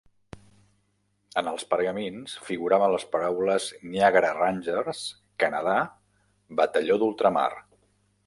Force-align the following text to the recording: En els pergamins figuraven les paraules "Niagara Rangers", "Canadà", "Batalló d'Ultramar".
En 1.41 1.49
els 1.49 1.65
pergamins 1.73 2.31
figuraven 2.47 2.93
les 2.95 3.03
paraules 3.15 3.67
"Niagara 3.91 4.33
Rangers", 4.39 5.03
"Canadà", 5.45 5.75
"Batalló 6.63 7.01
d'Ultramar". 7.05 7.49